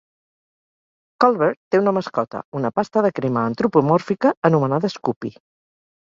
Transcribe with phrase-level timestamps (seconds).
[1.23, 5.37] Culver té una mascota: una pasta de crema antropomòrfica anomenada Scoopie.